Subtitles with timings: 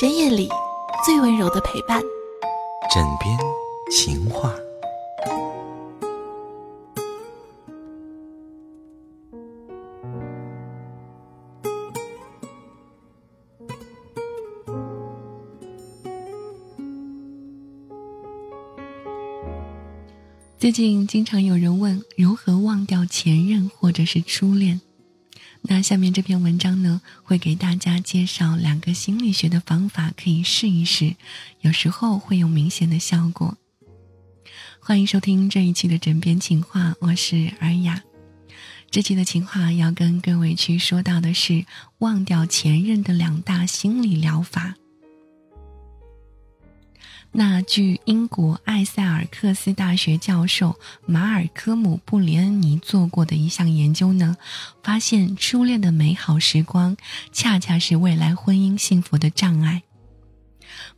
[0.00, 0.48] 深夜里
[1.04, 2.00] 最温柔的陪伴，
[2.90, 3.38] 枕边
[3.92, 4.50] 情话。
[20.56, 24.80] 最近经常有人问如何忘掉前任或者是初恋，
[25.62, 31.14] 那下面这篇文章呢，会给大家介绍两个心理学的方法，可以试一试，
[31.60, 33.56] 有时候会有明显的效果。
[34.80, 38.02] 欢迎收听这一期的枕边情话，我是尔雅。
[38.90, 41.64] 这期的情话要跟各位去说到的是
[41.98, 44.74] 忘掉前任的两大心理疗法。
[47.32, 54.36] 那据英国艾塞尔克斯大学教授马尔科姆·布里恩尼做过的一项研究呢，
[54.82, 56.96] 发现初恋的美好时光，
[57.32, 59.82] 恰恰是未来婚姻幸福的障碍。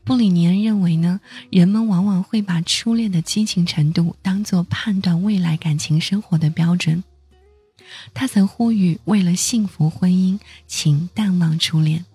[0.04, 7.04] 布里尼恩认为呢，人们往往会把初恋的激情程度当做判断未来感情生活的标准。
[8.14, 12.06] 他曾呼吁，为了幸福婚姻，请淡忘初恋。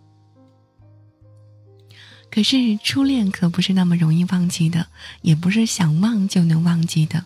[2.30, 4.88] 可是初恋可不是那么容易忘记的，
[5.22, 7.26] 也不是想忘就能忘记的。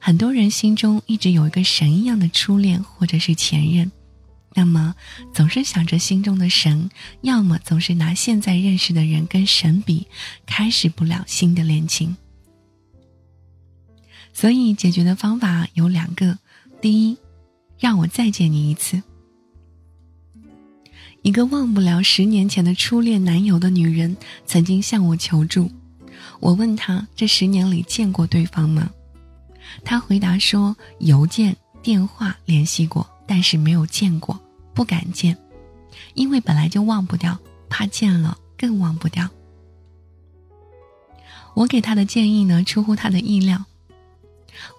[0.00, 3.90] 很多人心中一直有一个神一样的初恋或者是前任，
[4.54, 4.94] 那么
[5.32, 10.06] 总是想着心中的神，要么总是拿现在认识的人跟神比，
[10.46, 12.16] 开始不了新的恋情。
[14.32, 16.38] 所以解决的方法有两个：
[16.80, 17.18] 第一，
[17.78, 19.02] 让我再见你一次。
[21.22, 25.70] 一个忘不了十年前的初恋男友的女人曾经向我求助，
[26.40, 28.90] 我问她这十年里见过对方吗？
[29.84, 34.40] 她回答说邮件、电话联系过，但是没有见过，
[34.72, 35.36] 不敢见，
[36.14, 39.28] 因为本来就忘不掉，怕见了更忘不掉。
[41.54, 43.64] 我给她的建议呢，出乎她的意料，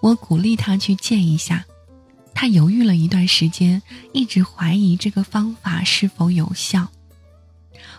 [0.00, 1.66] 我鼓励她去见一下。
[2.40, 3.82] 他犹豫了一段时间，
[4.14, 6.88] 一直怀疑这个方法是否有效。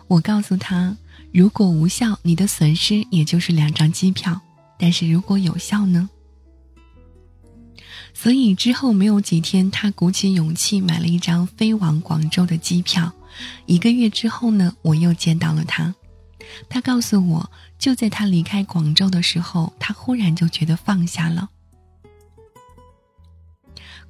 [0.08, 0.98] 我告诉他，
[1.32, 4.42] 如果无效，你的损失也就是两张机票；
[4.80, 6.10] 但是如果有效呢？
[8.16, 13.14] 所以之后没有几天，他鼓起勇气买了一张飞往广州的机票。
[13.68, 15.94] 一个月之后呢，我又见到了他。
[16.68, 21.52] 他告诉我，就在他离开广州的时候，他忽然就觉得放下了。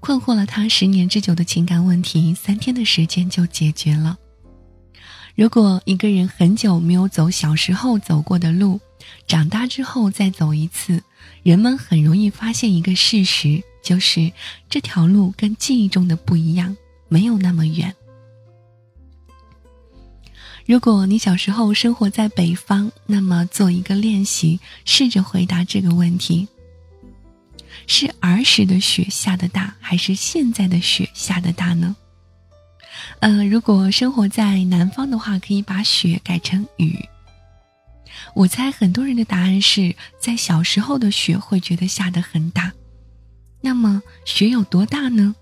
[0.01, 4.17] 困惑了他十年之久的情感问题，三天的时间就解决了。
[5.35, 8.81] 如果一个人很久没有走小时候走过的路，
[9.27, 11.01] 长大之后再走一次，
[11.43, 14.31] 人们很容易发现一个事实，就是
[14.67, 16.75] 这条路跟记忆中的不一样，
[17.07, 17.95] 没有那么远。
[20.65, 26.47] 如果你小时候生活在北方，那么做一个练习，试着回答这个问题。
[27.93, 31.93] 是儿时的雪下的大，还是现在的雪下的大呢？
[33.19, 36.97] 呃，如果生活在南方的话，可以把雪改成雨。
[38.33, 42.71] 我猜很多人的答案是在小时候的雪会觉得下的很大。
[43.59, 45.35] 那么雪有多大呢？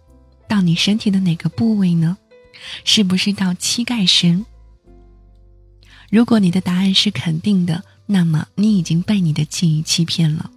[0.47, 2.17] 到你身体的哪个部位呢？
[2.83, 4.43] 是不是到膝盖深？
[6.09, 10.49] 如果你的答案是肯定的，那么你已经被你的记忆欺骗了。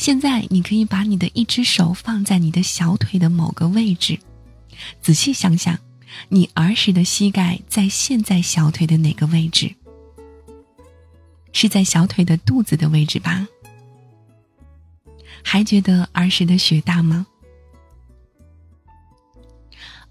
[0.00, 4.18] 现在你可以把你的一只手放在你的小腿的某个位置，
[5.02, 5.78] 仔细想想，
[6.30, 9.74] 你儿时的膝盖在现在小腿的哪个位置？
[11.52, 13.46] 是在小腿的肚子的位置吧？
[15.44, 17.26] 还觉得儿时的雪大吗？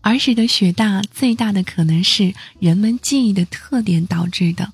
[0.02, 4.72] 儿时的雪大，最大的可能是人们记忆的特点导致的。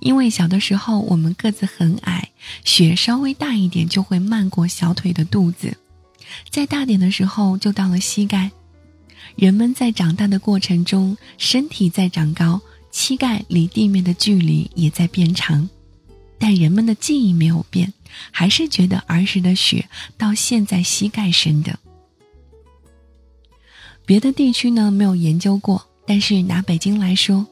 [0.00, 2.30] 因为小的时候我们个子很矮，
[2.64, 5.76] 雪稍微大一点就会漫过小腿的肚子，
[6.50, 8.50] 再大点的时候就到了膝盖。
[9.36, 15.68] 人们在长大的过程中，身体在长高，膝盖离地面的距离也在变长，
[16.38, 17.92] 但人们的记忆没有变，
[18.30, 21.78] 还是觉得儿时的雪到现在膝盖深的。
[24.04, 27.46] 别的地区呢没有研究过，但是拿北京来说。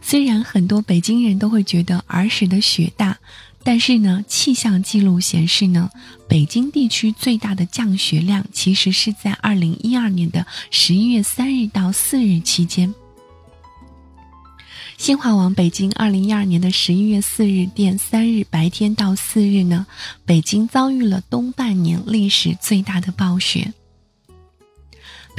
[0.00, 3.18] 虽然很多北京人都会觉得儿时的雪大，
[3.62, 5.90] 但是呢，气象记录显示呢，
[6.28, 12.94] 北京地区最大的降雪量其实是在二零一二年的十一月三日到四日期间。
[14.96, 19.86] 新华网北京二零一二年的十一月四日电三日白天到四日呢，
[20.26, 23.72] 北京遭遇了东半年历史最大的暴雪。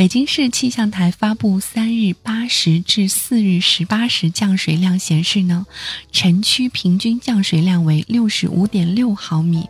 [0.02, 5.68] 北京市气象台发布三日八时至四日十八时降水量显示呢，
[6.12, 9.70] 城区平均降水量为六十五点六毫米，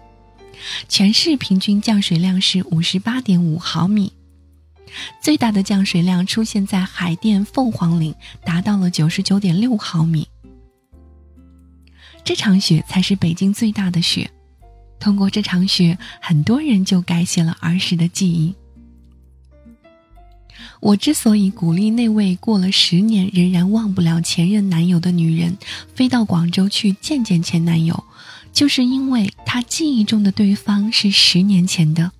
[0.87, 4.13] 全市平均降水量是五十八点五毫米。
[5.21, 10.25] 最大的降水量出现在海淀凤凰岭，达到了九十九点六毫米。
[12.23, 14.31] 这场雪才是北京最大的雪。
[14.97, 18.55] 通过这场雪，很多人就改写了儿时的记忆。
[20.79, 25.57] 我之所以鼓励那位过了十年仍然忘不了前任男友的女人
[25.95, 28.03] 飞到广州去见见前男友，
[28.51, 32.11] 就是因为她记忆中的对方是十年前的。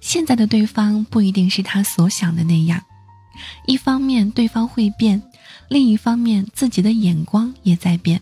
[0.00, 2.82] 现在的对方不一定是他所想的那样，
[3.66, 5.22] 一方面对方会变，
[5.68, 8.20] 另一方面自己的眼光也在变，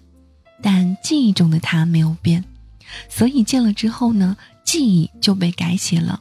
[0.62, 2.44] 但记忆中的他没有变，
[3.09, 6.20] 所以见了之后呢，记忆就被改写了。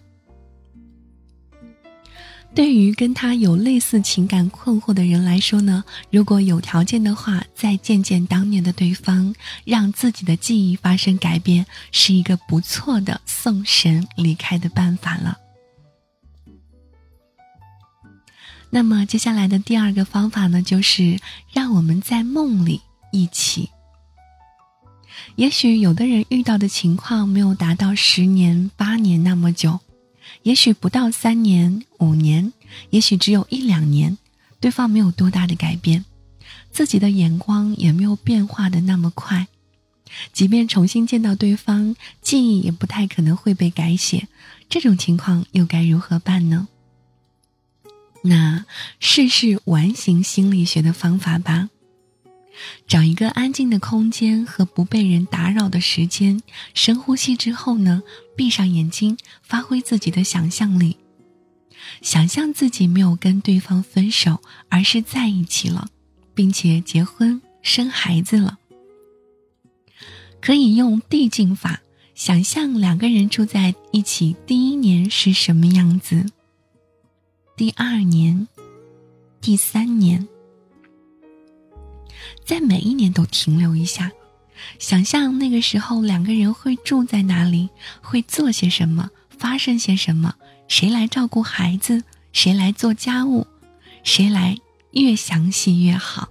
[2.56, 9.36] 对于跟他有类似情感困惑的人来说呢，如果有条件的话，再见见当年的对方，
[9.66, 15.38] 让自己的记忆发生改变，是一个不错的送神离开的办法了。
[18.70, 21.20] 那么接下来的第二个方法呢，就是
[21.52, 22.80] 让我们在梦里
[23.12, 23.70] 一起。
[25.36, 29.80] 也许有的人遇到的情况没有达到十年、八年那么久。
[30.46, 32.54] 也许不到三年、五年，
[32.92, 34.16] 也许只有一两年，
[34.60, 36.06] 对方没有多大的改变，
[36.72, 39.48] 自己的眼光也没有变化的那么快。
[40.34, 44.28] 即便重新见到对方，记忆也不太可能会被改写。
[44.70, 46.68] 这种情况又该如何办呢？
[48.22, 48.66] 那
[49.00, 51.72] 试试完形心理学的方法吧。
[52.88, 56.42] 找一个安静的空间和不被人打扰的时间，
[56.74, 58.04] 深呼吸之后呢，
[58.36, 60.98] 闭上眼睛，发挥自己的想象力，
[62.02, 65.88] 想象自己没有跟对方分手，而是在一起了，
[66.34, 68.60] 并且结婚生孩子了。
[70.42, 71.82] 可以用递进法，
[72.14, 76.26] 想象两个人住在一起，第一年是什么样子，
[77.58, 78.48] 第二年，
[79.42, 80.28] 第三年。
[82.46, 84.12] 在每一年都停留一下，
[84.80, 87.70] 想象那个时候两个人会住在哪里，
[88.02, 90.34] 会做些什么，发生些什么，
[90.68, 93.46] 谁来照顾孩子，谁来做家务，
[94.04, 94.58] 谁来
[94.92, 96.30] 越详细越好。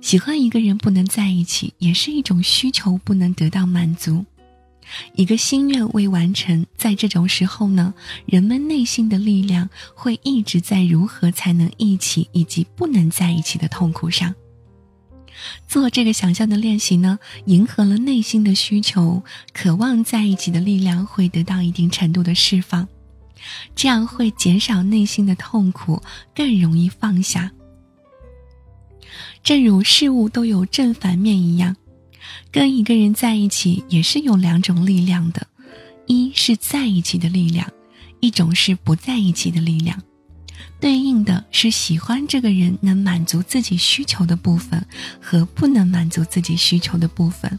[0.00, 4.24] 喜欢一个人不能在一起，也是一种需求不能得到满足。
[5.14, 7.94] 一个心愿未完成，在这种时候呢，
[8.24, 14.34] 人们内心的力量会一直在如何才能一起以及不能在一起的痛苦上。
[15.68, 19.22] 做这个想象的练习呢，迎合了内心的需求，
[19.52, 22.88] 渴望在一起的力量会得到一定程度的释放，
[23.74, 26.00] 这样会减少内心的痛苦，
[26.34, 27.52] 更容易放下。
[29.42, 31.76] 正如事物都有正反面一样。
[32.50, 35.46] 跟一个人在一起也是有两种力量的，
[36.06, 37.70] 一是在一起的力量，
[38.20, 40.02] 一种是不在一起的力量。
[40.78, 44.86] 对应的是喜欢这个人能满足自己需求的部分
[45.20, 47.58] 和不能满足自己需求的部分。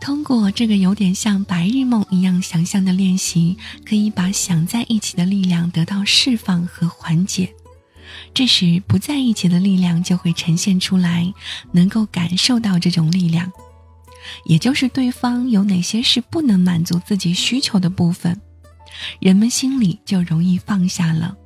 [0.00, 7.54] 通过这个有点像白日梦一样想象的练习，可以把想在一起的力量得到释放和缓解。
[8.34, 11.32] 这时，不在一起的力量就会呈现出来，
[11.70, 13.52] 能够感受到这种力量，
[14.46, 18.40] 也就是对方有哪些是不能满足自己需求的部分，
[19.20, 21.36] 人们心里就容易放下了。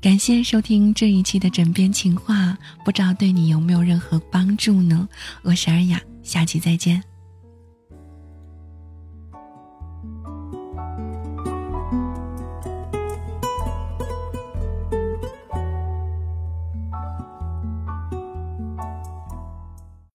[0.00, 5.08] 感谢收听这一期的枕边情话，不知道对你有没有任何帮助呢？
[5.42, 7.02] 我是尔雅，下期再见。